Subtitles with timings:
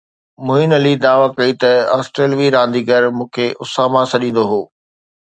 [0.45, 4.61] معين علي دعويٰ ڪئي ته آسٽريلوي رانديگر مون کي اساما سڏيندو هو